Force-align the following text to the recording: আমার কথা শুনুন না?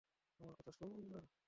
আমার 0.39 0.53
কথা 0.55 0.71
শুনুন 0.71 1.01
না? 1.11 1.21